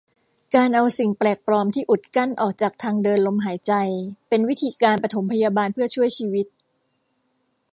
[0.55, 3.73] การเอาสิ่งแปลกปลอมที่อุดกั้นออกจากทางเดินลมหายใจ
[4.29, 6.47] เป็นวิธีการปฐมพยาบาลเพื่อช่วยชีวิต